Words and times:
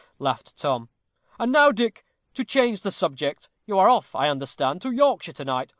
laughed 0.17 0.57
Tom. 0.57 0.89
"And 1.37 1.51
now, 1.51 1.69
Dick, 1.71 2.03
to 2.33 2.43
change 2.43 2.81
the 2.81 2.89
subject. 2.89 3.49
You 3.67 3.77
are 3.77 3.87
off, 3.87 4.15
I 4.15 4.29
understand, 4.29 4.81
to 4.81 4.89
Yorkshire 4.89 5.33
to 5.33 5.45
night. 5.45 5.69